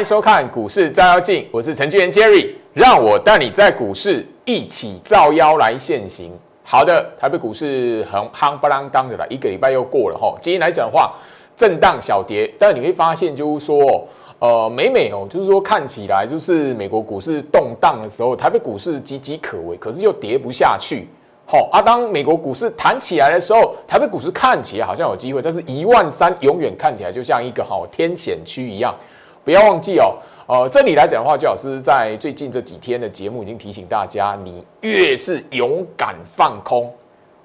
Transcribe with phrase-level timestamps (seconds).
[0.00, 6.32] 迎收看股市照妖镜，我是程序员 Jerry，让我带你在股市一起照妖来现行。
[6.64, 10.34] 好的，台北股市很夯不啷当的了，一个礼拜又过了哈。
[10.40, 11.12] 今天来讲的话，
[11.54, 14.08] 震荡小跌，但你会发现就是说，
[14.38, 21.06] 呃，美美哦，就是说看起来就是美国股市动荡的时候，台北股市岌岌可危，可是又跌不下去。
[21.44, 28.94] 好啊，当美国股市弹起来的时候，台北股市看起来好像有机会，但是一万三永远看起来就像一个好天险区一样。
[29.44, 36.92] 不要忘记哦，呃，这里来讲的话，最老师在最近这几天的节目已经提醒大家，你越是勇敢放空，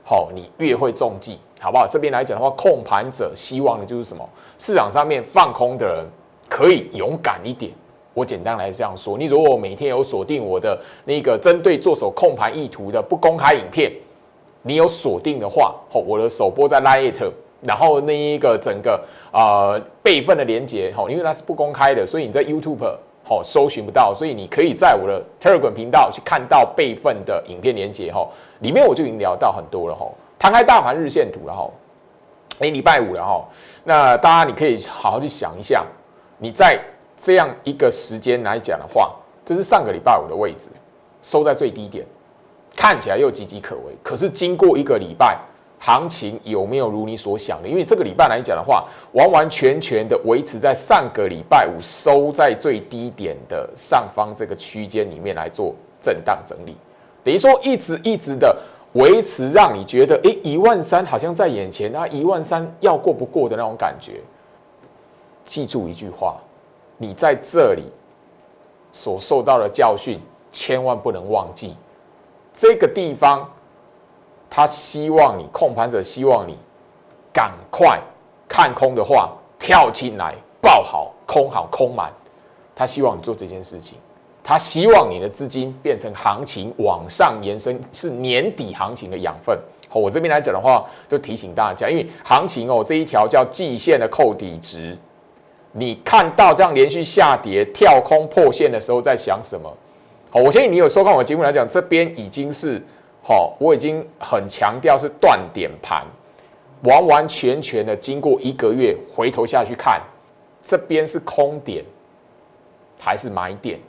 [0.03, 1.87] 好，你越会中计，好不好？
[1.87, 4.27] 这边来讲的话，控盘者希望的就是什么？
[4.59, 6.05] 市场上面放空的人
[6.49, 7.71] 可以勇敢一点。
[8.13, 13.91] 我简单来这样说，你如果每天有锁定我的那个针对做手控盘意图的不公开影片，
[14.61, 17.31] 你有锁定的话，好，我的首播在 Lite，
[17.65, 22.85] 然后那一个整个呃备份的连接，吼，因为它是不公开的，所以你在 YouTube
[23.23, 31.73] 吼搜寻不到，所以你可以在我的 Telegram 频道去看到备份的影片连接，吼，里面我就已经聊到很多了，吼，摊开大盘日线图了，吼，
[32.59, 33.47] 哎，礼拜五了，吼，
[33.83, 35.85] 那大家你可以好好去想一下，
[36.37, 36.79] 你在。
[37.17, 40.67] 这样一个时间来讲的话，这是上个礼拜五的位置，
[41.23, 42.05] 收在最低点，
[42.75, 43.95] 看起来又岌岌可危。
[44.03, 45.39] 可是经过一个礼拜，
[45.85, 47.69] 行情有没有如你所想的？
[47.69, 56.75] 因为这个礼拜来讲的话，完完全全的维持在上个礼拜五收在最低点的上方这个区间里面来做震荡整理，
[57.23, 58.57] 等于说一直一直的
[58.93, 64.13] 维持，让你觉得诶一万三好像在眼前，那一万三要过不过的那种感觉。
[65.43, 66.37] 记住一句话。
[66.97, 67.83] 你在这里
[68.93, 70.17] 所受到的教训，
[70.49, 71.75] 千万不能忘记。
[72.53, 73.45] 这个地方，
[74.55, 76.57] 他希望你控盘者希望你
[77.33, 77.99] 赶快
[78.47, 79.29] 看空的话，
[79.59, 82.09] 跳进来抱好空好空满。
[82.73, 83.97] 他希望你做这件事情，
[84.41, 89.59] 他希望你的资金变成行情往上延伸，是年底行情的养分。
[89.89, 94.97] 好，我这边来讲的话，就提醒大家，因为行情哦，这一条叫季线的扣底值。
[95.73, 99.69] 你看到这样连续下跌、跳空破线的时候，在想什么？
[100.29, 102.81] 好，我相信你有收看我的节目来讲，这边已经是
[103.27, 106.05] 好，我已经很强调是断点盘，
[106.83, 109.99] 完完全全的经过一个月回头下去看，
[110.61, 111.83] 这边是空点
[112.99, 113.79] 还是买点？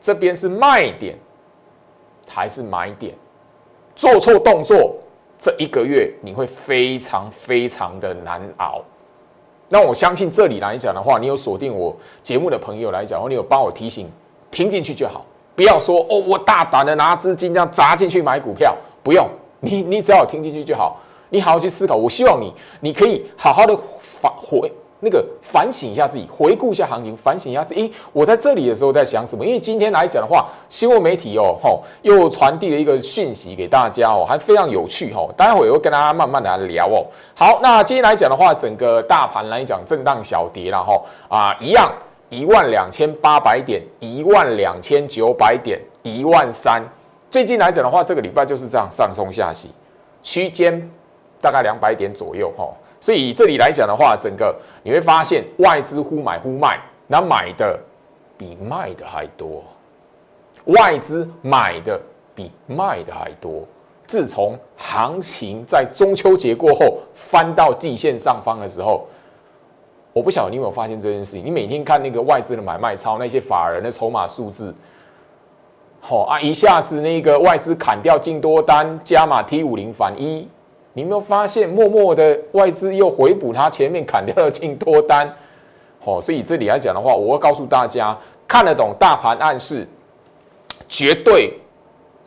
[0.00, 1.18] 这边是卖点
[2.28, 3.12] 还是买点？
[3.96, 4.94] 做错动作，
[5.36, 8.80] 这一个月你会非常非常的难熬。
[9.68, 11.92] 那我相信这里来讲的话，你有锁定我
[12.22, 14.08] 节目的朋友来讲，或你有帮我提醒，
[14.52, 19.26] 听进去就好，不要说哦，我大胆的拿资金这样砸进去买股票，不用，
[19.60, 21.94] 你你只要听进去就好，你好好去思考。
[21.94, 24.70] 我希望你，你可以好好的反回。
[25.04, 27.92] 那个反省一下自己，回顾一下行情，反省一下自己。
[28.12, 29.44] 我在这里的时候在想什么？
[29.44, 35.28] 因为今天来讲的话，新闻媒体哦，吼，又传递了一个讯息给大家哦，还非常有趣哈。
[35.36, 37.04] 待会儿会跟大家慢慢的来聊哦。
[37.34, 41.92] 好，那今天来讲的话，整个大盘来讲震荡小跌了哈啊，一样
[42.32, 46.82] 一万两千八百点，一万两千九百点，一万三。
[47.30, 49.68] 最近来讲的话，这个礼拜就是这样上冲下洗，
[50.22, 50.90] 区间
[51.42, 52.66] 大概两百点左右哈。
[53.02, 57.78] 所以这里来讲的话，整个你会发现外资忽买忽卖，那买的
[58.38, 59.62] 比卖的还多，
[60.64, 62.00] 外资买的
[62.34, 63.62] 比卖的还多。
[64.06, 69.06] 自从行情在中秋节过后翻到季线上方的时候，
[70.12, 71.44] 我不晓得你有没有发现这件事情。
[71.44, 74.74] 你每天看那个外资的买卖超，那些法人的筹码数字，
[76.00, 80.48] 好啊，一下子那个外资砍掉进多单，加码 T 五零反一。
[80.94, 85.34] 你有没有发现，默默的外资又回补它前面砍掉了净多单，
[85.98, 88.14] 好，所以这里来讲的话，我会告诉大家，
[88.46, 89.88] 看得懂大盘暗示，
[90.86, 91.54] 绝对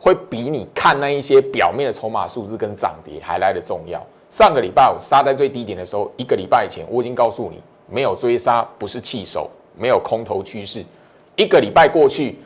[0.00, 4.04] 会比你看那一些表面的筹码数字跟涨跌还来的重要。
[4.30, 10.84] 上个礼拜五杀在最低点的时候，一个礼拜前我已经告诉你，没有追杀不是弃手，没有空头趋势。
[11.36, 12.38] 一个礼拜过去。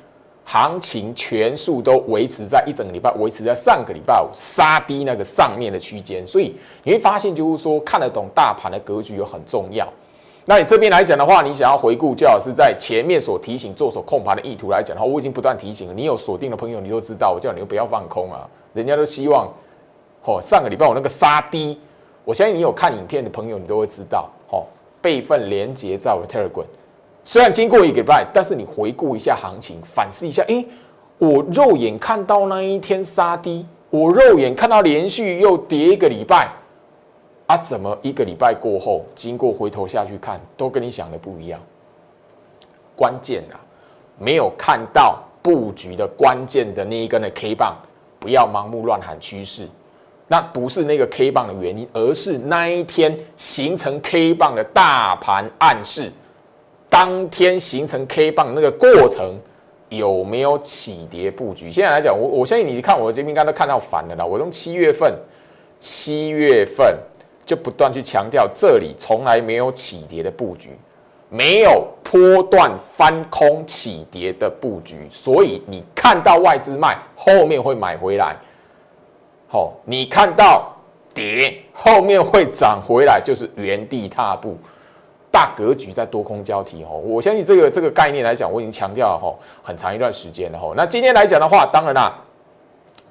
[0.43, 9.87] 行情全数都维持在一整个礼拜，维持在上个礼拜五杀低那个上面的区间，所以你会发现，就是说看得懂大盘的格局有很重要。
[10.47, 15.95] 那你这边来讲的话，你想要回顾，最好是在前面所提醒做手控盘的意图来讲的话，我已经不断提醒了。
[15.95, 18.49] 你有锁定的朋友，你都知道，我叫你不要放空啊。
[18.73, 19.47] 人家都希望，
[20.25, 21.79] 哦，上个礼拜我那个杀低，
[22.25, 24.29] 我相信你有看影片的朋友，你都会知道，
[25.01, 26.65] 备份连接在我的 Telegram。
[27.25, 30.67] 虽然经过一个礼拜，但是你回顾一下行情，反思一下，诶，
[31.19, 36.51] 我肉眼看到那一天杀低，我肉眼看到连续又跌一个礼拜，
[37.47, 41.61] 啊，怎么一个礼拜过后，经过回头下去看，都跟你想的不一样？
[42.97, 43.61] 关键啊，
[44.19, 47.77] 没有看到布局的关键的那一根的 K 棒，
[48.19, 49.69] 不要盲目乱喊趋势。
[50.33, 56.09] 那不是那个 K 棒的原因，而是那一天形成 K 棒的大盘暗示，
[56.89, 59.37] 当天形成 K 棒那个过程
[59.89, 61.69] 有没有起跌布局？
[61.69, 64.25] 现在来讲，我我相信你看我的节目应该都看到烦了啦。
[64.25, 65.13] 我从七月份，
[65.81, 66.97] 七月份
[67.45, 70.71] 就不断去强调，这里从来没有起跌的布局。
[71.29, 78.37] 没有波段翻空起跌的布局，所以你看到外资卖，后面会买回来。
[79.53, 80.73] 好，你看到
[81.13, 84.57] 跌，后面会涨回来，就是原地踏步。
[85.29, 86.85] 大格局在多空交替。
[86.85, 90.73] 哦，我相信这个这个概念来讲，我已经强调了哈，很长一段时间了哈。
[90.77, 92.17] 那今天来讲的话，当然啦。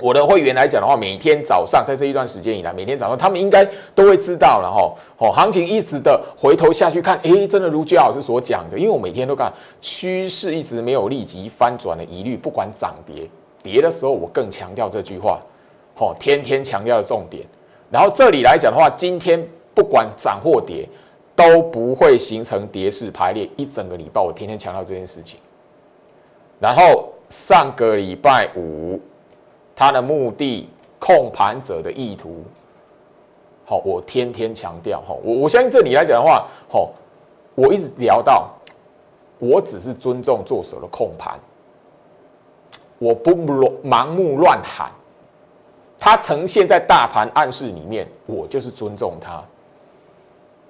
[0.02, 4.90] 我的会员来讲的话，每天早上在这一段时间以来，每天早上他们应该都会知道了哈。
[5.18, 9.52] 哦，行情一直的回头下去看，诶，真的如姜老师所讲的，因为我每天都看
[9.82, 13.30] 趋势一直没有立即翻转的疑虑，不管涨跌，
[13.62, 15.38] 跌的时候我更强调这句话，
[16.00, 17.46] 哦，天天强调的重点。
[17.92, 20.88] 然后这里来讲的话，今天不管涨或跌，
[21.36, 23.50] 都不会形成跌势排列。
[23.56, 25.40] 一整个礼拜我天天强调这件事情。
[26.60, 29.00] 然后上个礼拜五。
[29.82, 30.68] 他的目的，
[31.00, 32.44] 控盘者的意图，
[33.64, 36.92] 好，我天天强调，哈，我我相信这里来讲的话，好，
[37.56, 38.50] 我一直聊到，
[39.40, 41.40] 我只是尊重做手的控盘，
[42.98, 44.92] 我不乱盲目乱喊，
[46.00, 49.44] 他呈现在大盘暗示里面，我就是尊重他，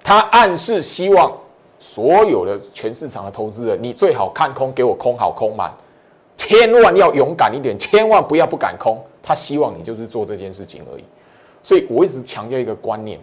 [0.02, 1.32] 他暗示希望
[1.78, 5.72] 所有的全市场的投资人，你最好看空，给我空好空满。
[6.36, 9.00] 千万要勇敢一点，千万不要不敢空。
[9.22, 11.04] 他希望你就是做这件事情而已。
[11.62, 13.20] 所以我一直强调一个观念：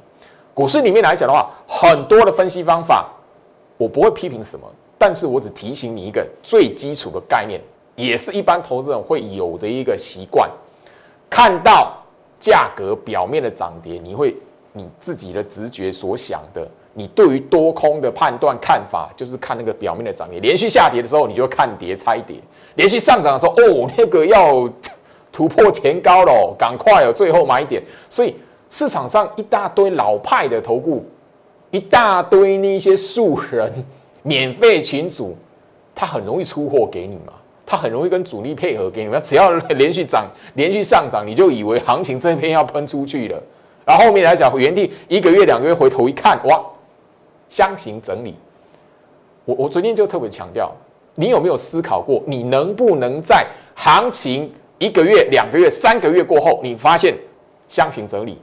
[0.54, 3.10] 股市里面来讲的话，很多的分析方法，
[3.76, 4.66] 我不会批评什么，
[4.98, 7.60] 但是我只提醒你一个最基础的概念，
[7.96, 10.48] 也是一般投资人会有的一个习惯。
[11.28, 11.97] 看到
[12.40, 14.36] 价格表面的涨跌，你会
[14.74, 16.68] 你自己的直觉所想的。
[16.94, 20.40] 你对于多空的判断看法，就是看那个表面的涨跌。
[20.40, 22.38] 连续下跌的时候，你就看跌猜跌；
[22.74, 24.68] 连续上涨的时候，哦，那个要
[25.32, 27.84] 突破前高了，赶快有最后买点。
[28.10, 28.36] 所以
[28.72, 31.06] 市场上一大堆老派的投顾，
[31.70, 33.72] 一大堆那些素人
[34.24, 35.38] 免费群主，
[35.94, 37.34] 他很容易出货给你嘛，
[37.68, 39.22] 它很容易跟主力配合给你们。
[39.22, 40.26] 只要连续涨、
[40.56, 43.44] 连续上涨，你就以为行情这边要喷出去了。
[43.86, 46.64] 然后后面来讲，原地一个月、两个月回头一看，哇！
[47.50, 48.36] 箱型整理，
[49.46, 50.70] 我我昨天就特别强调，
[51.16, 57.16] 你有没有思考过，你能不能在行情一个月、两个月、三个月过后，你发现
[57.70, 58.38] 箱型整理，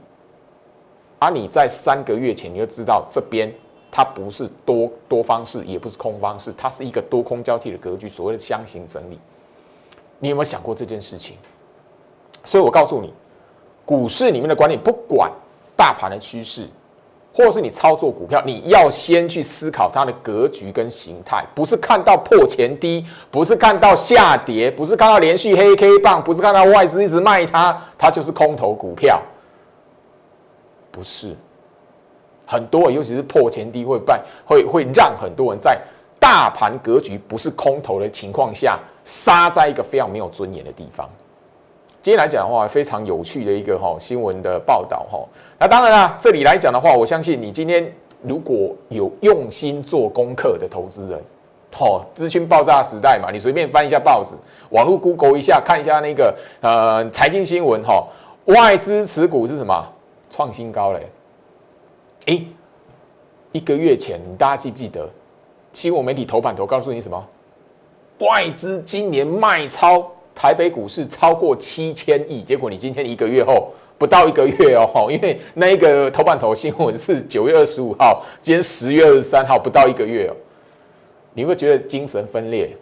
[1.19, 3.53] 而你在三个月前你就知道这边
[3.95, 9.17] 它不是多多方式，也不是空方式，它是一个多空交替的格局，所谓的箱型整理，
[10.19, 11.37] 你有没有想过这件事情？
[12.43, 13.13] 所以我告诉你，
[13.85, 15.31] 股市里面的观念，不管
[15.77, 16.67] 大盘的趋势。
[17.33, 29.21] 或者是你操作股票，你要先去思考它的格局跟形态，不是看到破前低，不是看到下跌，不是看到连续黑 K 棒，不是看到外资一直卖它，它就是空头股票。
[30.91, 31.35] 不是，
[32.45, 35.79] 很多尤其是破前低会败，会会让很多人在
[36.19, 41.09] 大盘格局不是空头的情况下，杀在一个非常没有尊严的地方。
[42.01, 45.19] 今天来讲的话，非常有趣的一个哈新闻的报道哈。
[45.59, 51.19] 那当然啦，这里来讲的话，我相信你今天如果有用心做功课的投资人，
[51.79, 54.35] 哦，资讯爆炸时代嘛，你随便翻一下报纸，
[54.69, 58.07] 网络 Google 一下，看一下那个呃财经新闻哈，
[58.45, 59.83] 外资持股是什么
[60.29, 61.09] 创新高嘞？
[62.25, 62.41] 哎，
[63.51, 65.09] 一个月前，你大家记不记得
[65.73, 67.27] 新闻媒体头版头告诉你什么？
[68.19, 70.11] 外资今年卖超。
[70.37, 80.35] 台北股市超过七千亿，结果你今天一个月后不到一个月哦，因为那一个头版头新闻是九月二十五号，今天十月二十三号，不到一个月哦，
[81.33, 82.75] 你会觉得精神分裂？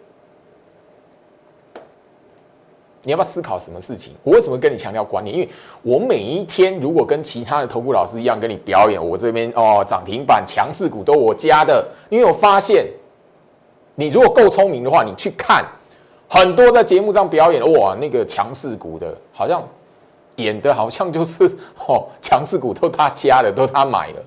[3.04, 4.14] 你要不要思考什么事情？
[4.22, 5.36] 我为什么跟你强调观念？
[5.36, 5.48] 因为
[5.82, 12.86] 我每一天如果跟其他的投顾老师一样跟你表演，我这边哦涨停板强势股都我加的，因为我发现
[13.94, 15.64] 你如果够聪明的话，你去看。
[16.26, 19.62] 很多在节目上表演哇，那个强势股的，好像
[20.36, 21.44] 演的好像就是
[21.86, 24.22] 哦，强势股都他加的，都他买的。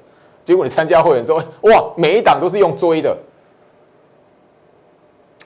[0.46, 3.18] 结果你参加会员之后，哇，每一档都是用追的。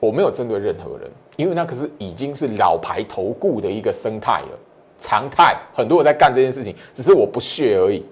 [0.02, 4.60] 我没有针对任何人，因为那可是已经是老牌投顾的一个生态了，
[5.00, 5.56] 常态。
[5.76, 8.04] 很多人在干这件事情，只是我不屑而已，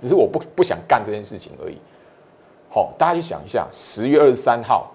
[0.00, 1.78] 只是我不不想干这件事情而已。
[2.70, 4.90] 好，大家去想一下，十月二十三号。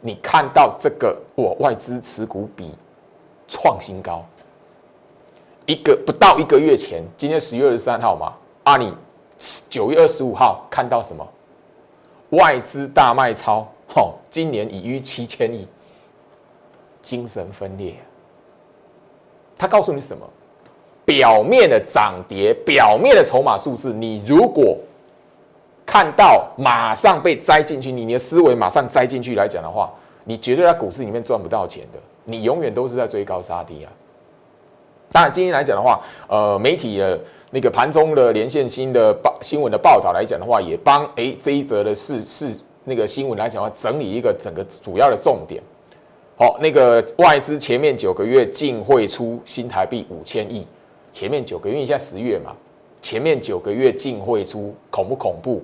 [0.00, 2.72] 你看到这个我外资持股比
[3.48, 4.24] 创新高，
[5.66, 8.94] 一个不到一个月前，今天十月二十三号嘛，啊，你
[9.68, 11.26] 九月二十五号看到什么？
[12.30, 15.66] 外资大卖超，吼，今年已逾七千亿，
[17.02, 17.94] 精神分裂。
[19.56, 20.28] 他告诉你什么？
[21.04, 24.76] 表面的涨跌，表面的筹码数字，你如果
[25.84, 29.92] 看到马上被栽进去，你你的思维马上栽进去来讲的话，
[30.24, 33.92] 你绝对在股市里面赚不到钱的，你永远都是在追高杀低啊。
[35.12, 45.62] 当然，今天来讲的话，呃，媒体的那个盘中的连线新的报新闻的报道来讲的话，也帮哎这一则的事事那个新闻来讲的话，整理一个整个主要的重点。
[46.36, 50.66] 好，那个外资前面九个月净汇出新台币五千亿，
[51.12, 52.54] 前面九个月，现在十月嘛，
[53.00, 55.62] 前面九个月净汇出恐不恐怖？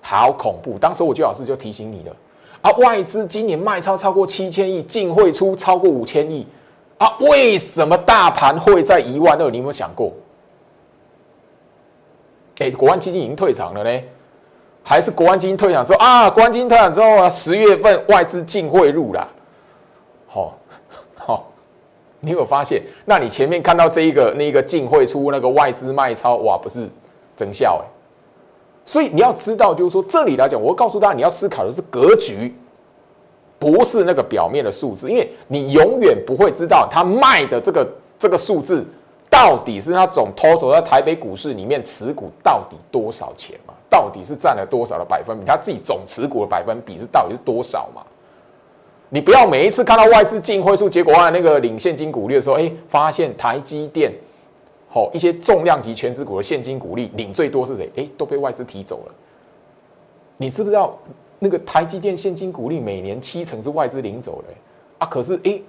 [0.00, 0.78] 好恐怖！
[0.78, 2.16] 当时我就老师就提醒你了
[2.60, 6.46] 啊，外资今年卖超超过七千亿，净汇出超过五千亿。
[6.98, 9.50] 啊，为什么大盘会在一万二？
[9.50, 10.12] 你有没有想过？
[12.58, 14.02] 哎，国安基金已经退场了呢，
[14.84, 16.28] 还是国安基金退场之后啊？
[16.28, 19.26] 国安基金退场之后啊，十月份外资净汇入了，
[20.26, 20.58] 好，
[21.14, 21.46] 好，
[22.20, 22.82] 你有发现？
[23.04, 26.88] 那你前面看到这一个那个净汇出那个外资卖超，哇，不是
[27.36, 27.86] 增效哎。
[28.84, 32.52] 所以你要知道，就是说这里来讲，我告诉大家，你要思考的是格局，
[33.60, 38.84] 不是那个表面的数字，因为你永远不会知道他卖的这个这个数字
[39.30, 43.71] 到底是他总脱手在台北股市里面持股到底多少钱嘛？
[43.92, 45.44] 到底是占了多少的百分比？
[45.44, 48.02] 他自己总持股的百分比是到底是多少嘛？
[49.10, 54.10] 你不要每一次看到外资进汇出，结果啊那个领现金股利的时候，哎，发现台积电。
[54.88, 57.90] 好，一些重量级全资股的现金股利领最多是谁？
[57.96, 59.12] 哎，都被外资提走了。
[60.38, 60.98] 你知不知道
[61.38, 64.54] 那个台积电现金股利每年七成是外资领走的
[64.98, 65.06] 啊？
[65.06, 65.60] 可是哎，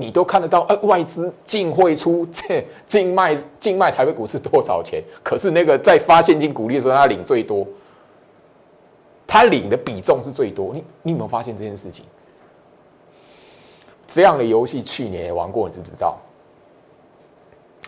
[0.00, 5.02] 你都看得到，呃，外资净汇出 这净卖净卖台北股市多少钱？
[5.22, 7.66] 可是那个在发现金股利的时候，他领最多，
[9.26, 10.72] 他领的比重是最多。
[10.72, 12.06] 你你有没有发现这件事情？
[14.08, 16.16] 这样的游戏去年也玩过，你知不知道？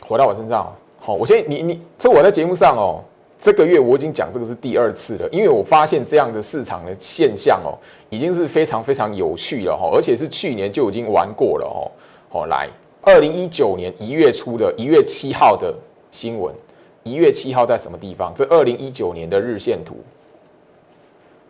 [0.06, 0.70] 回到我身上。
[1.00, 3.02] 好，我先你你这我在节目上哦，
[3.42, 7.74] 这个月我已经讲这个是第二次了，因为我发现这样的市场的现象哦，
[8.08, 11.90] 已经是非常非常有趣了哈，而且是去年就已经玩过了哦。
[12.28, 12.68] 好，来，
[13.00, 15.74] 二零一九年一月初的一月七号的
[16.12, 16.54] 新闻，
[17.02, 18.32] 一月七号在什么地方？
[18.32, 19.96] 这二零一九年的日线图，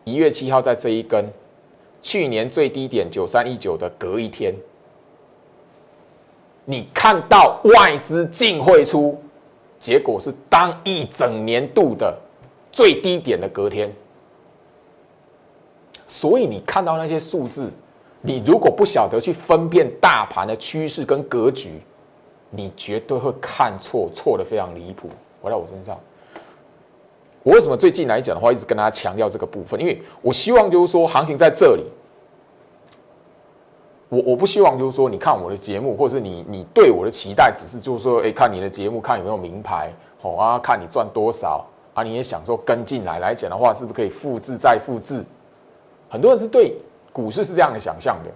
[0.04, 1.30] 一月七号在这一根，
[2.00, 4.54] 去年最低点九三一九的隔一天，
[6.64, 9.22] 你看到外资净汇出。
[9.82, 12.16] 结果是当一整年度的
[12.70, 13.92] 最低点的隔天，
[16.06, 17.68] 所以你看到那些数字，
[18.20, 21.80] 你如果不晓得去分辨大盘的趋势跟格局，
[22.50, 25.08] 你绝对会看错，错的非常离谱。
[25.40, 25.98] 回到我身上，
[27.42, 29.80] 我为什么最近来讲的话，一直跟大家强调这个部分？
[29.80, 31.82] 因为我希望就是说，行情在这里。
[34.12, 39.90] 我我不希望就是说，你看我的节目，或者是你你对我的期待，只是就是说，哎，看你的节目，看有没有名牌，
[40.20, 45.24] 好啊，看你赚多少啊，你也想说跟进来来讲的话，是不是可以复制再复制？
[46.10, 46.76] 很多人是对
[47.10, 48.30] 股市是这样的想象的。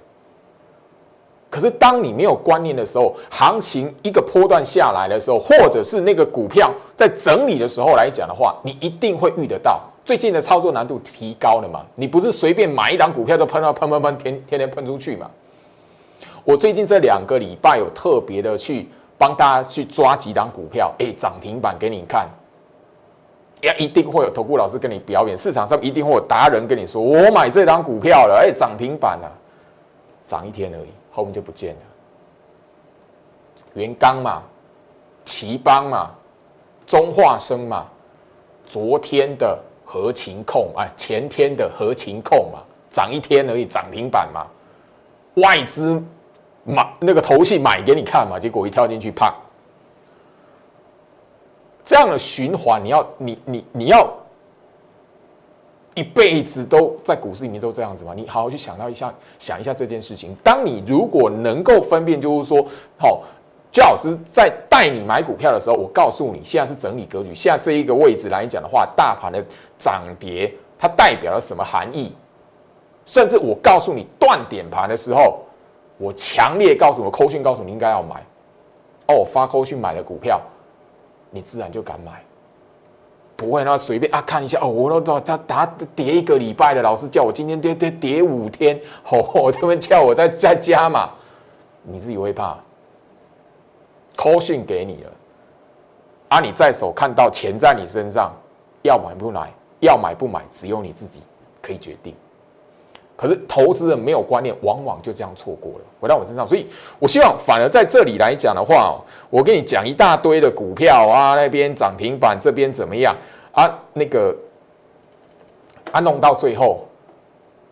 [1.51, 9.79] 可是当你没有观念的时候，行情一个波段下来的时候，或者是那个股票在整理的时候来讲的话，你一定会遇得到。
[10.07, 11.85] 最近的操作难度提高了嘛？
[11.97, 15.31] 你不是随便买一档股票就喷到喷喷喷，天天天喷出去嘛？
[16.47, 18.89] 我最近这两个礼拜有特别的去
[19.19, 22.29] 帮大家去抓几档股票，哎，涨停板给你看，
[23.63, 29.29] 呀，一定会有投顾老师跟你表演，市场上一定会有达人跟你说，我买这档股票了，哎，涨停板了，
[30.25, 31.81] 涨一天而已，后面就不见了。
[33.75, 34.41] 元刚嘛，
[35.25, 36.11] 奇邦嘛，
[36.87, 37.87] 中化生嘛，
[38.65, 44.47] 昨天的合情控，哎，前天的合情控嘛，涨一天而已，涨停板嘛，
[45.43, 46.01] 外资。
[46.67, 49.33] 买那个头戏买给你看嘛，结果一跳进去，啪！
[51.85, 54.13] 这样的循环，你要你你你要
[55.95, 58.13] 一辈子都在股市里面都这样子吗？
[58.17, 60.37] 你好好去想到一下，想一下这件事情。
[60.43, 62.67] 当你如果能够分辨，就是说，
[62.99, 63.23] 好，
[63.71, 69.41] 焦老师在带你买股票的时候，我告诉你，现在是整理格局，现在这一个位置来讲的话，大盘的
[69.79, 72.13] 涨跌它代表了什么含义？
[73.05, 75.46] 甚至我告诉你断点盘的时候。
[75.99, 78.23] 我强烈告诉我，扣讯告诉你应该要买，
[79.09, 80.41] 哦，我发扣讯买的股票，
[81.31, 82.23] 你自然就敢买。
[83.37, 91.11] 不会，那随便啊看一下哦，我都他他跌一个礼拜的，老师叫我今天跌跌跌五天，哦， 这边叫我再再加嘛，
[91.83, 92.57] 你自己会怕。
[94.17, 95.13] call 讯给你了，
[96.29, 98.33] 啊，你在手看到钱在你身上，
[98.81, 101.21] 要买不买，要买不买，只有你自己
[101.61, 102.15] 可以决定。
[103.17, 105.81] 可是投资人没有观念，往往就这样错过了。
[105.99, 106.69] 回到我身上，所以
[106.99, 113.17] 我希望反而在这里来讲的话，我跟你讲一大堆的股票啊，那边涨停板，这边怎么样
[113.53, 113.67] 啊？
[113.95, 114.37] 那个
[115.93, 116.85] 啊，弄到最后，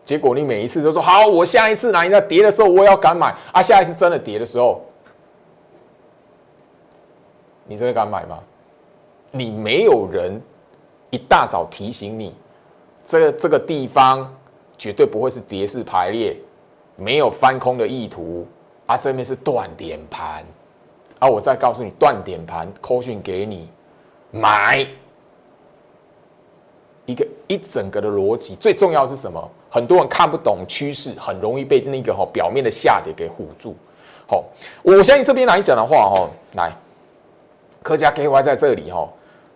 [0.03, 3.61] 结果你每一次都说好，我下一次哪一个跌的时候，我要敢买啊。
[3.61, 4.83] 下一次真的跌的时候，
[7.67, 8.39] 你真的敢买吗？
[9.29, 10.41] 你没有人
[11.11, 12.33] 一大早提醒你，
[13.05, 14.27] 这个这个地方。
[14.77, 16.35] 绝对不会是跌势排列，
[16.95, 18.45] 没有翻空的意图
[18.85, 18.97] 啊！
[18.97, 20.43] 这边是断点盘
[21.19, 21.27] 啊！
[21.27, 23.69] 我再告诉你，断点盘扣讯给你
[24.31, 24.87] 买
[27.05, 29.51] 一个一整个的逻辑，最重要是什么？
[29.69, 33.75] 很多人看不懂趋势，很容易被那个哈表面的下跌给唬住。
[34.27, 34.43] 好，
[34.81, 36.71] 我相信这边来讲的话，哈，来，
[37.83, 39.07] 科家 K Y 在这里哈，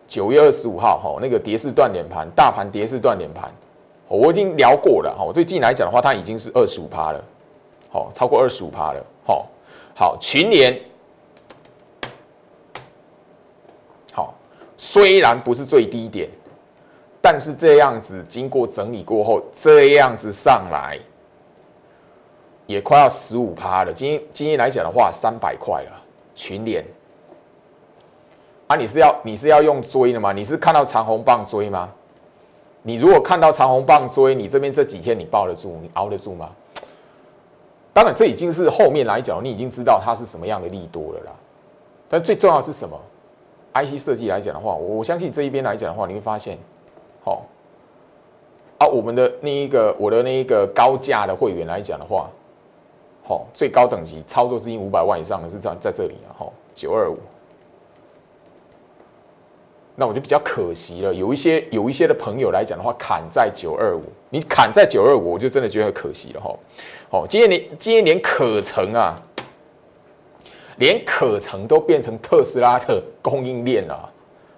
[0.07, 3.51] 九月二十五号哈，那个跌势断点盘，大盘跌势断点盘。
[4.09, 7.23] 我已经聊过了哈，最近来讲的话，它已经是二十五趴了，
[7.91, 9.47] 好，超过二十五趴了，好，
[9.95, 10.81] 好，群联，
[14.11, 14.33] 好，
[14.75, 16.27] 虽然不是最低点，
[17.21, 20.97] 但是这样子经过整理过后，这样子上来，
[22.65, 23.93] 也快要十五趴了。
[23.93, 25.91] 今今天来讲的话，三百块了，
[26.33, 26.83] 群联，
[28.65, 30.33] 啊，你是要你是要用追的吗？
[30.33, 31.93] 你是看到长红棒追吗？
[32.81, 36.50] 你如果看到长红棒追你这边这几天你抱得住你熬得住吗？
[37.91, 41.33] 当然这已经是后面来讲你已经知道它是什么样的利多了啦。
[42.07, 42.98] 但最重要是什么
[43.74, 46.57] ？IC 设计来讲的话，我相信这一边来讲的话，你会发现，
[47.24, 47.42] 好
[48.77, 52.29] 啊，我们的那一个我的那一个高价的会员来讲的话，
[53.24, 57.15] 好最高等级操作资金五百万以上的是在在这里啊，好九二五。
[60.00, 66.55] 那我就比较可惜了，有一些有一些的朋友来讲的话，砍在九二五，你砍在九二五，我就真的觉得可惜了哈。
[67.12, 69.22] 好，今天连今天连可成啊，
[70.77, 74.09] 连可成都变成特斯拉的供应链了。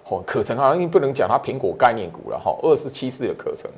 [0.04, 2.56] 哦，可成好像不能讲它苹果概念股了哈。
[2.62, 3.68] 二十七四的可成，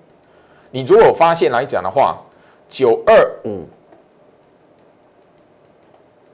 [0.71, 2.21] 你如果发现来讲的话，
[2.69, 3.65] 九二五，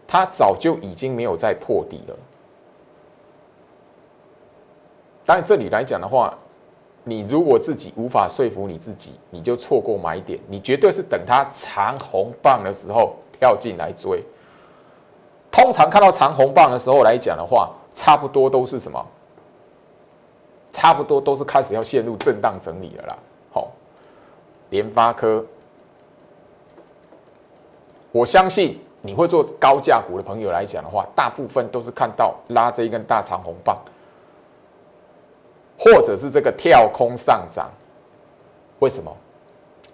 [0.09, 2.17] 它早就已经没有再破底了。
[5.33, 6.37] 但，这里来讲的话，
[7.05, 10.41] 你如果自己无法说服你自己，你就错过买点。
[10.49, 14.21] 你绝对是等它长红棒的时候跳进来追。
[15.49, 19.07] 通常看到长红棒的时候来讲的话，差不多都是什么？
[20.73, 23.17] 差不多都是开始要陷入震荡整理了啦。
[23.53, 23.69] 好，
[24.71, 25.47] 联发科，
[28.11, 33.81] 我相信你会做高价股的朋友来讲的话，大部分都是看到拉这一根大长红棒。
[35.83, 37.71] 或者是这个跳空上涨，
[38.81, 39.11] 为什么？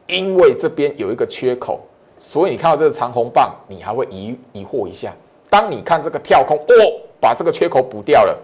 [0.09, 1.79] 因为这边有一个缺口，
[2.19, 5.15] 所以你看到这个长红棒，你还会疑疑惑一下。
[5.49, 8.37] 当你看这个跳空，哦，把这个缺口补掉了，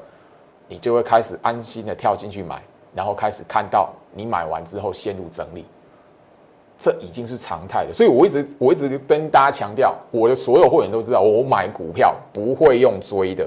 [0.68, 2.62] 你就会开始安心的跳进去买，
[2.94, 5.64] 然后开始看到你买完之后陷入整理，
[6.78, 7.92] 这已经是常态了。
[7.92, 13.44] 所以我一直我一直跟大家强调，我的所有会员都知道，我买股票不会用追的，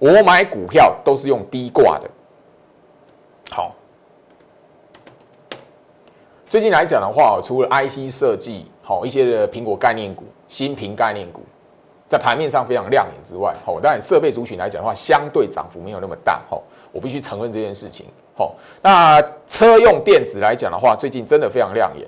[0.00, 2.10] 我买股票都是用低挂的。
[3.50, 3.74] 好，
[6.48, 11.42] 最近来讲的话，除了 IC 设计，好一些的苹果概念股、新苹概念股，
[12.08, 18.06] 在盘面上非常亮眼之外，好，当然设备族群来讲的话，相对涨幅没有那么大，好，我必须承认这件事情。
[18.36, 22.06] 好，那车用电子来讲的话，最近真的非常亮眼，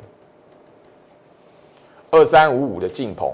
[2.11, 3.33] 二三五五的进鹏，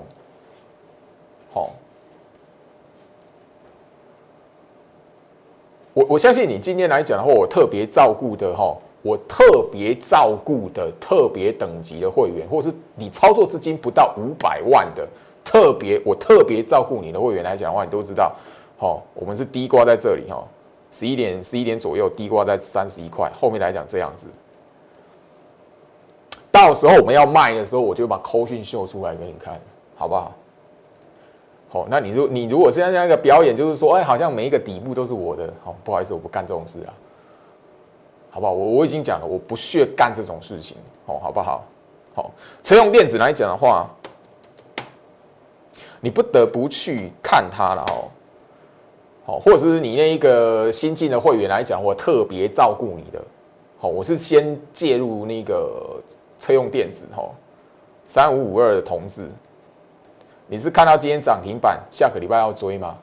[5.94, 15.08] 我我相信你今天来讲的话，我特别照顾的哈，我特别照顾的特别等级的会员，或者是你操作资金不到五百万的
[15.44, 18.34] 特别，我特别照顾你的会员来讲的话，你都知道，
[18.76, 20.44] 好，我们是低挂在这里哈，
[20.90, 24.26] 十一点十一点左右低挂在三十一块，后面来讲这样子，
[26.50, 29.60] 到时候我们要卖的时候，我就把扣讯秀出来给你看，
[29.94, 30.34] 好不好？
[31.74, 36.94] 哦，那你如你如果现在这样一个表演，就是说，哎，好像每一个底部都是我的，好，不好意思，我不干这种事啊，
[38.30, 38.52] 好不好？
[38.52, 41.64] 我我已经讲了，我不屑干这种事情，哦，好不好？
[42.14, 42.30] 好，
[42.62, 43.90] 车用电子来讲的话，
[46.00, 48.06] 你不得不去看它了哦，
[49.26, 53.20] 好，或者是你那一个新进的会员来讲，我特别照顾你的，
[53.80, 56.00] 好，我是先介入那个
[56.38, 57.24] 车用电子，哈，
[58.04, 59.28] 三五五二的同志，
[60.46, 62.94] 你是看到今天涨停板，下个礼拜要追吗？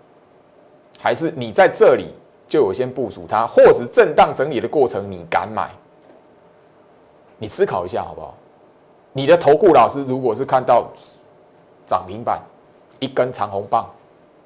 [1.00, 2.14] 还是你在这里
[2.48, 5.72] 就有先部署它，或者震荡整理的过程你敢买？
[7.40, 8.36] 你思考一下好不好？
[9.14, 10.88] 你的投顾老师如果是看到
[11.88, 12.40] 涨停板
[13.00, 13.90] 一根长红棒，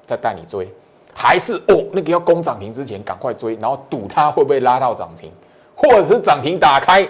[0.06, 0.72] 再带你追，
[1.12, 5.30] 还是哦那个要攻涨停之前赶快追，然后赌它会不会拉到涨停，
[5.76, 7.06] 或者是涨停打开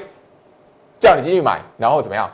[0.99, 2.29] 叫你进去买，然后怎么样？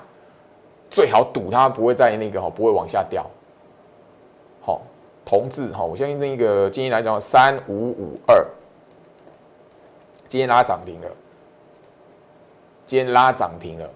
[0.88, 3.24] 最好赌它不会在那个哈不会往下掉。
[5.24, 8.44] 同志哈，我相信那个今天来讲三五五二，
[10.28, 11.08] 今天拉涨停了。
[12.85, 13.88] 今天拉涨停了，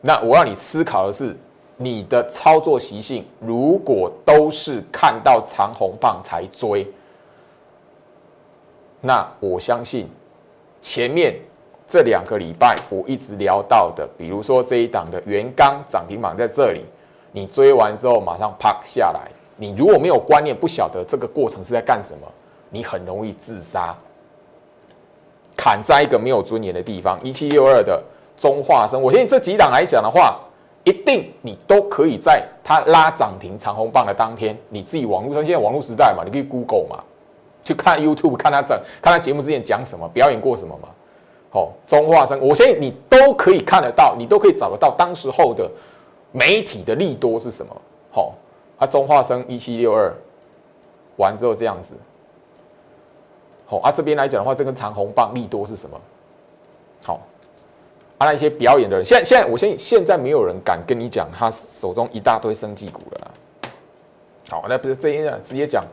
[0.00, 1.36] 那我让你思考的是，
[1.76, 6.90] 你的操作习性如果都是看到长红棒才追，
[9.00, 10.08] 那我相信
[10.80, 11.32] 前面
[11.86, 16.84] 这两个礼拜我一直聊到的，比如说这一档的原钢涨停板在这里，
[17.30, 22.26] 你追完之后马上啪下来，你如果没有观念，不晓得这个过程是在干什么，
[22.70, 23.94] 你很容易自杀。
[25.56, 28.00] 砍在一个没有尊严的地方，一七六二的
[28.36, 30.38] 中化生，我相信这几档来讲的话，
[30.84, 37.02] 一定你都可以在它拉涨停长红棒的当天，你自己网络上现在网络时代嘛，你可以 Google 嘛，
[37.64, 40.88] 去看 YouTube 看他整看他节目之前讲什么，表演过什么嘛。
[41.50, 45.68] 好，中化生，我相信你都可以看得到，你都可以找得到当时候的
[46.30, 47.74] 媒体的利多是什么。
[48.12, 48.34] 好，
[48.78, 50.12] 啊，中化生一七六二
[51.16, 51.94] 完之后这样子。
[53.66, 56.00] 好啊，这边来讲的话，这根长红棒利多是什么？
[57.04, 57.20] 好，
[58.18, 63.30] 啊，那一些表演的人，现现在，我相信现在没有人敢跟你讲他手中一大堆生技股了。
[64.48, 65.84] 好，那不是这样直接讲。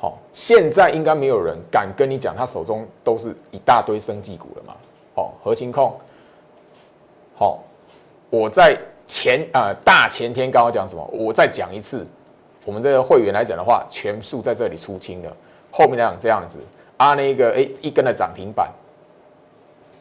[0.00, 4.74] 好，现在应该没有人敢跟你讲他手中都是一大堆生技股了嘛？
[5.14, 5.96] 好，核心控。
[7.36, 7.60] 好，
[8.30, 11.04] 我在前啊大前天刚刚讲什么？
[11.12, 12.06] 我再讲一次，
[12.64, 15.36] 我们这个会员来讲的话，全数在这里出清了。
[15.70, 16.60] 后面来讲这样子
[16.96, 18.70] 啊，那个哎一根的涨停板，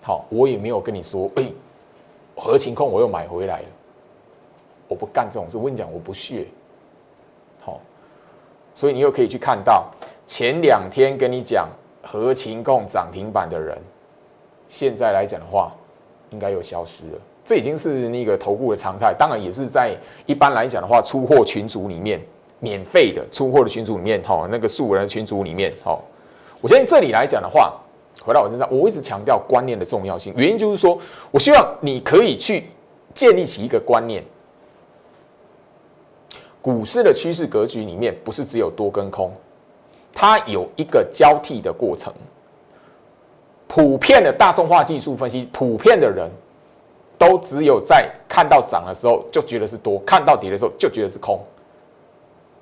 [0.04, 1.50] 好，我也没有跟你说哎，
[2.36, 3.68] 合情控我又买回来了，
[4.88, 6.46] 我不干这种事，我跟你讲我不屑，
[7.62, 7.80] 好，
[8.74, 9.90] 所以你又可以去看到
[10.28, 11.70] 前两天跟你讲
[12.04, 13.78] 合情控涨停板的人，
[14.68, 15.72] 现在来讲的话，
[16.32, 17.20] 应该又消失了，
[17.52, 19.94] 这已经是那个头部的常态，当然也是在
[20.26, 22.18] 一般来讲的话，出货群组里面。
[22.64, 26.00] 免费的出货的群组里面，哈，那个素人群组里面，哈，
[26.62, 27.74] 我现在这里来讲的话，
[28.24, 30.32] 回到我身上，我一直强调观念的重要性。
[30.38, 30.96] 原因就是说，
[31.32, 32.66] 我希望你可以去
[33.16, 34.24] 建立起一个观念：
[36.62, 39.34] 股市的趋势格局里面，不是只有多跟空，
[40.14, 42.14] 它有一个交替的过程。
[43.68, 46.30] 普遍的大众化技术分析，普遍的人
[47.22, 51.40] 都只有在看到涨的时候就觉得是多，看到跌的时候就觉得是空。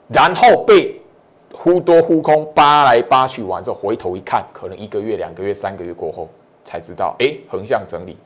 [0.10, 1.00] 然后被
[1.54, 6.28] 忽多忽空扒来扒去完之后，回头一看，可能一个月、两个月、三个月过后
[6.66, 8.18] 才知道，哎，横向整理。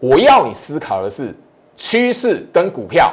[0.00, 1.34] 我要你思考的是
[1.76, 3.12] 趋势跟股票，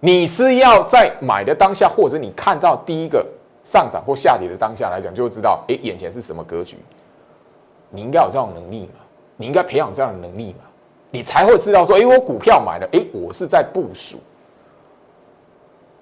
[0.00, 3.26] 你是要在买的当下，或者你看到第一个
[3.64, 6.76] 上涨或下跌的当下来讲，就知道，哎，眼前是什么格局。
[7.88, 9.00] 你应该有这种能力嘛？
[9.38, 10.66] 你应该培养这样的能力嘛？
[11.10, 14.18] 你才会知道说，哎，我股票买了，哎，我是在部署。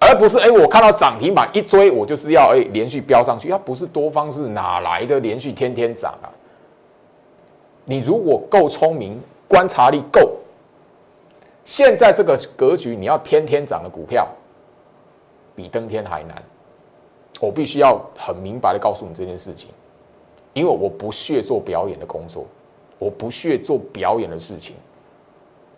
[0.01, 3.49] 而不是哎，我看到涨停板一追，我就是要哎连续飙上去。
[3.49, 6.27] 它不是多方是哪来的连续天天涨啊？
[7.85, 10.33] 你如果够聪明，观察力够，
[11.65, 14.27] 现在这个格局，你要天天涨的股票，
[15.55, 16.43] 比登天还难。
[17.41, 19.71] 我必须要很明白的告诉你这件事情，
[20.53, 22.45] 因为我不屑做表演的工作，
[22.99, 24.75] 我不屑做表演的事情。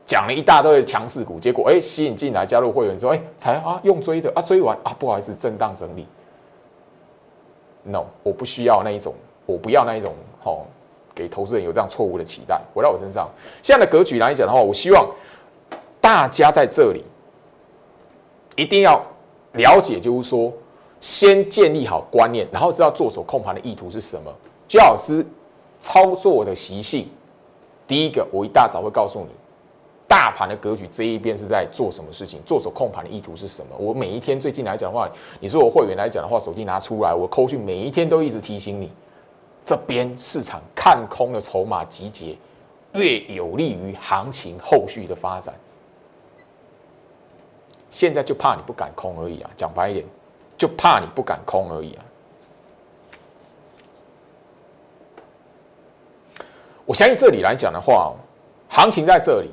[0.07, 6.07] 讲了一大堆的强势股，结果哎吸引进来加入会员之后，哎才啊用追的啊追完啊不好意思震荡整理。
[7.83, 10.67] No，我不需要那一种，我不要那一种，好
[11.15, 12.61] 给投资人有这样错误的期待。
[12.75, 13.29] 回到我身上，
[13.63, 15.09] 现在的格局来讲的话，我希望
[16.01, 17.03] 大家在这里
[18.57, 19.03] 一定要
[19.53, 20.53] 了解，就是说
[21.01, 24.35] 先建立好观念，然后知道做手控盘的意图是什么。
[24.67, 25.25] 居老师
[25.79, 27.09] 操作的习性，
[27.87, 29.31] 第一个我一大早会告诉你。
[30.09, 32.41] 大盘的格局这一边是在做什么事情？
[32.47, 33.77] 做手控盘的意图是什么？
[33.77, 35.07] 我每一天最近来讲的话，
[35.39, 38.91] 你说我会员来讲的话，手机拿出来，我扣去每一天都一直提醒你，
[39.67, 42.35] 这边市场看空的筹码集结，
[42.95, 45.55] 越有利于行情后续的发展。
[47.91, 49.51] 现在就怕你不敢空而已啊！
[49.57, 50.07] 讲白一点，
[50.57, 52.05] 就怕你不敢空而已啊！
[56.89, 58.15] 我相信这里来讲的话，
[58.67, 59.51] 行情在这里，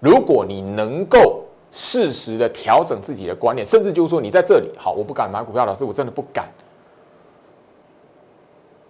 [0.00, 6.46] 如果你能够适时的调整自己的观念，甚至就是说你在这里好，我不敢买股票，老师我真的不敢。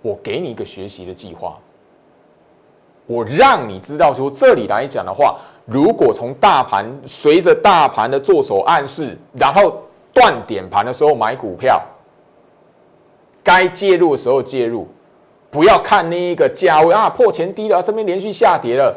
[0.03, 1.57] 我给你一个学习的计划，
[3.07, 9.83] 我让你知道说这里来讲的话，如果从大盘随着大盘的做手暗示，然后
[10.13, 11.81] 断点盘的时候买股票，
[13.45, 14.89] 该介入的时候介入，
[15.57, 18.95] 不要看那一个价位啊破前低了，这边连续下跌了，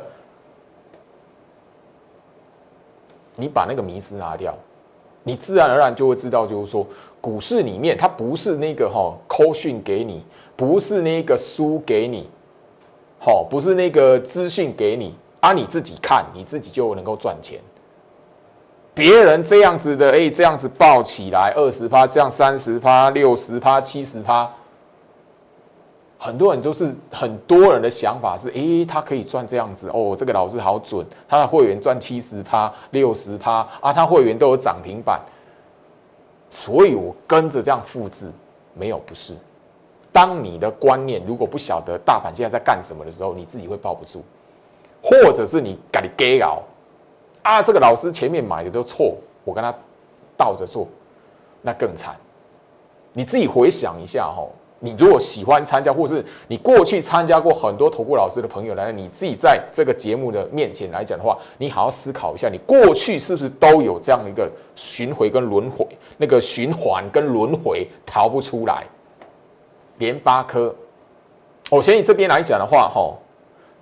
[3.38, 4.54] 你把那个迷失拿掉，
[5.24, 6.86] 你自然而然就会知道，就是说
[7.22, 10.26] 股市里面它不是那个哈扣讯给你。
[10.58, 12.30] 不是那个书给你，
[13.18, 17.62] 好，不是那个资讯给你，啊，你自己看，你自己就能够赚钱。
[18.94, 24.52] 别人这样子的，哎，这样子抱起来二十趴，这样三十趴、六十趴、七十趴，
[26.22, 35.22] 很多人都是很多人的想法是，诶，他可以赚这样子哦，这个老师好准，他的会员赚七十趴、六十趴啊，他会员都有涨停板，
[36.50, 38.30] 所以我跟着这样复制，
[38.74, 39.34] 没有不是。
[40.12, 44.22] 当你的观念如果不晓得大盘现在在干什么的时候，你自己会抱不住，
[45.02, 46.44] 或者是你赶紧 get
[47.44, 49.74] 啊，这个老师前面买的都错，我跟他
[50.36, 50.86] 倒着做，
[51.62, 52.18] 那更惨。
[53.14, 54.46] 你自己回想一下哈，
[54.80, 65.86] 你如果喜欢参加，或是你过去参加过很多投顾老师的朋友来，你自己在这个节目的面前来讲的话，你好好思考一下，你过去是不是都有这样的一个循回跟轮回，
[66.18, 68.86] 那个循环跟轮回逃不出来。
[69.98, 70.74] 联发科，
[71.70, 73.14] 我先以这边来讲的话，哈，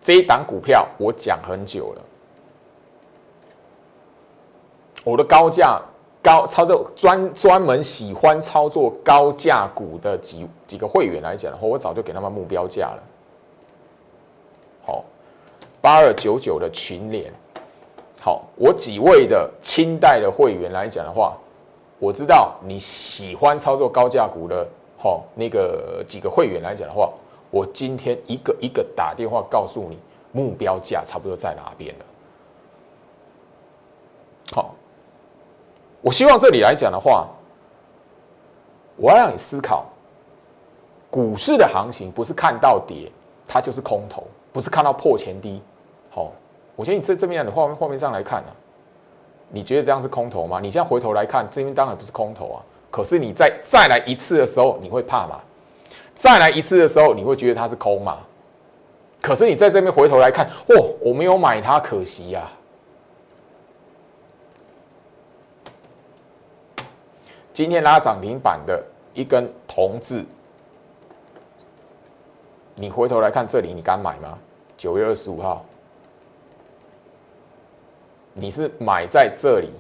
[0.01, 2.01] 这一档股票我讲很久了。
[5.05, 5.79] 我的高价
[6.27, 13.03] 高操作专专门喜欢操作高价股的几几个会员来讲的话，我早就给他们目标价了。
[14.85, 15.05] 好，
[15.79, 17.31] 八二九九的群联，
[18.19, 21.37] 好，我几位的清代的会员来讲的话，
[21.97, 24.67] 我知道你喜欢操作高价股的。
[24.99, 27.09] 好，那个几个会员来讲的话，
[27.51, 29.97] 我今天一个一个打电话告诉你
[30.33, 32.05] 目标价差不多在哪边了。
[34.51, 34.75] 好，
[36.01, 37.27] 我希望这里来讲的话，
[38.95, 39.85] 我要让你思考，
[41.09, 43.11] 股市的行情不是看到跌
[43.47, 45.61] 它就是空头，不是看到破前低。
[46.09, 46.31] 好，
[46.75, 48.51] 我觉得你这这边的画画面上来看呢，
[49.49, 50.59] 你觉得这样是空头吗？
[50.61, 52.63] 你现在回头来看，这边当然不是空头啊。
[52.89, 55.39] 可是你再再来一次的时候，你会怕吗？
[56.15, 58.19] 再来一次的时候，你会觉得它是空吗？
[59.21, 62.49] 可是你在这边回头来看，哦，我没有买它，可惜呀。
[67.57, 68.83] 今天拉涨停板的
[69.15, 70.23] 一根铜字，
[72.75, 74.37] 你回头来看这里，你敢买吗？
[74.77, 75.65] 九月二十五号，
[78.35, 79.71] 你是买在这里。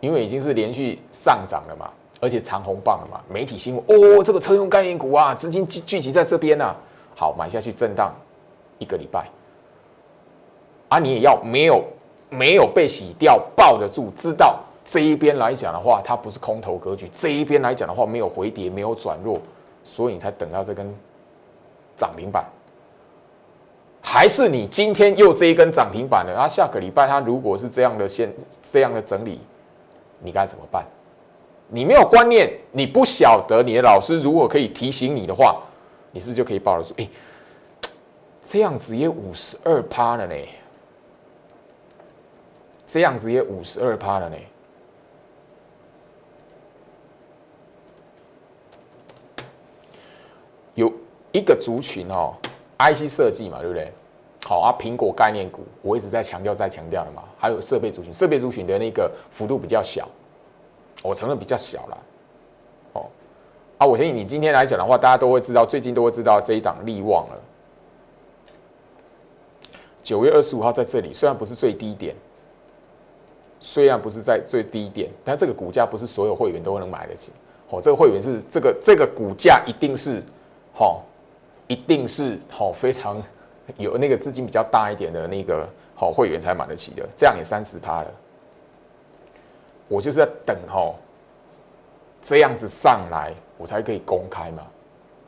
[0.00, 1.88] 因为已经是连续上涨了嘛，
[2.20, 6.74] 而且长红棒了嘛，媒体新闻哦，这个车用概念股啊，资金聚聚集在这边呢，
[7.14, 8.12] 好买下去震荡
[8.80, 9.28] 一个礼拜，
[10.88, 11.84] 啊，你也要没有
[12.30, 19.40] 没有被洗掉，抱得住，知道这一边来讲的话，它不是空头格局，这一边来讲的话，没有回跌，没有转弱，
[19.84, 20.94] 所以你才等到这根
[21.96, 22.44] 涨停板，
[24.00, 29.40] 还是你今天又这一根涨停板了，啊，下个礼拜它如果是这样的现这样的整理。
[30.24, 30.86] 你该怎么办？
[31.66, 35.60] 你没有观念，你不晓得你的老师如果可以提醒你的话，
[36.12, 36.94] 你是不是就可以抱得住？
[36.98, 37.08] 哎，
[38.40, 40.34] 这样子也五十二趴了呢，
[42.86, 44.36] 这样子也五十二趴了呢。
[50.74, 50.92] 有
[51.32, 52.34] 一个族群哦
[52.78, 53.90] ，IC 设计嘛，对不对？
[54.44, 57.22] 好啊，苹果概念股，我一直在强调，在强调的嘛。
[57.38, 60.08] 还有设备族群，设备族群的那个幅度比较小，
[61.02, 61.98] 我承认比较小了。
[62.94, 63.06] 哦，
[63.78, 67.40] 啊，我相信你今天来讲的话，大家都会知道，最近都会知道这一档利旺了。
[70.02, 72.14] 九月二十五号在这里，虽然不是最低点，
[73.60, 77.30] 虽然不是在最低点，但这个股价不是所有会员都能买得起。
[77.70, 80.20] 哦，这个会员是这个这个股价一定是，
[80.74, 81.04] 好，
[81.72, 83.22] 一定是好非常。
[83.76, 88.06] 有那个资金比较大一点的那个好会员才买得起的，这样也三十趴了。
[89.88, 90.92] 我就是在等哈，
[92.20, 94.64] 这样子上来我才可以公开嘛。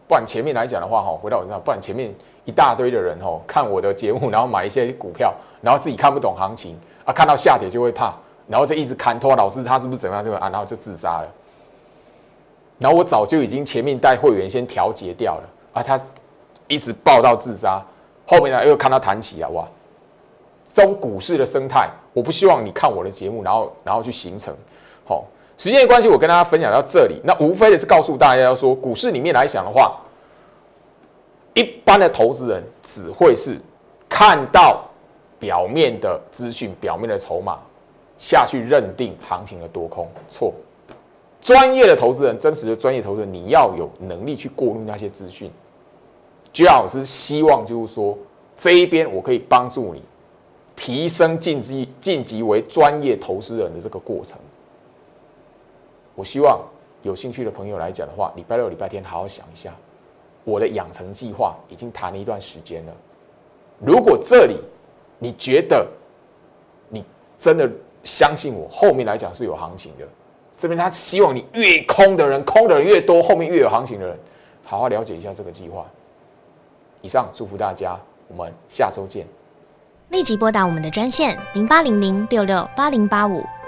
[0.09, 2.13] 不然前面来讲的话哈，回到我身上，不然前面
[2.45, 6.77] 一大堆的人哈看我的节目，然后买一些股票，然后自己看不懂行情
[7.07, 8.15] 啊，看到下跌就会怕，
[8.49, 11.29] 然后就一直看托老师他是不是怎么样这个啊，然后就自杀了。
[12.81, 15.99] 然后我早就已经前面带会员先调节掉了啊，他
[16.69, 17.83] 一直报到自杀。
[18.27, 19.69] 后面呢又看他谈起啊，哇，
[20.73, 24.55] 这种股市的生态，我不希望你看我的节目，然后然后去形成。
[25.07, 25.25] 好，
[25.59, 27.21] 时间的关系，我跟大家分享到这里。
[27.23, 30.01] 那无非的是告诉大家，要说股市里面来讲的话，
[31.53, 33.61] 一般的投资人只会是
[34.09, 34.83] 看到
[35.39, 37.59] 表面的资讯、表面的筹码
[38.17, 40.55] 下去认定行情的多空错。
[41.43, 45.51] 专业的投资人，真实的专业投资人，你要有能力去过滤那些资讯。
[46.55, 48.17] 居老师希望就是说，
[48.57, 50.01] 这一边我可以帮助你
[50.77, 54.39] 提升晋级晋级为专业投资人的这个过程。
[56.15, 56.61] 我希望
[57.03, 59.75] 有兴趣的朋友来讲的话，礼拜六、礼拜天好好想一下，
[60.45, 62.93] 我的养成计划已经谈了一段时间了。
[63.81, 64.61] 如果这里
[65.19, 65.85] 你觉得
[66.89, 67.03] 你
[67.37, 67.69] 真的
[68.05, 70.07] 相信我，后面来讲是有行情的。
[70.57, 74.17] 这边他希望你越空的人，空的人越多，后面越有行情的人，
[74.63, 75.85] 好好了解一下这个计划。
[77.05, 79.27] 以上祝福大家，我们下周见。
[80.09, 83.45] 立即拨打我们的专线零八零零六六八零八五。